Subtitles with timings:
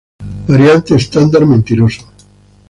[0.47, 2.01] Variante estándar Mentiroso.